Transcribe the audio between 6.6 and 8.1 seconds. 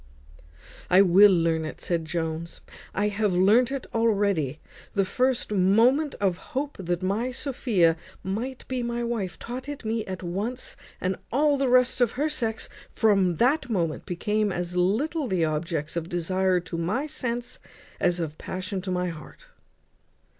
that my Sophia